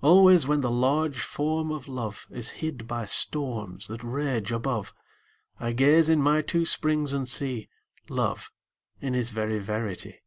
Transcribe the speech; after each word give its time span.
Always 0.00 0.46
when 0.46 0.60
the 0.60 0.70
large 0.70 1.20
Form 1.20 1.70
of 1.70 1.86
Love 1.86 2.28
Is 2.30 2.48
hid 2.64 2.86
by 2.88 3.04
storms 3.04 3.88
that 3.88 4.02
rage 4.02 4.50
above, 4.50 4.94
I 5.60 5.72
gaze 5.72 6.08
in 6.08 6.22
my 6.22 6.40
two 6.40 6.64
springs 6.64 7.12
and 7.12 7.28
see 7.28 7.68
Love 8.08 8.50
in 9.02 9.12
his 9.12 9.32
very 9.32 9.58
verity. 9.58 10.20